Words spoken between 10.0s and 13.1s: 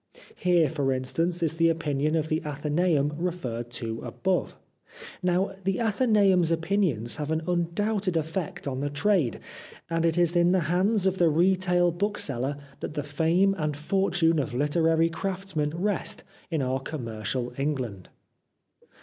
it is in the hands of the retail bookseller that the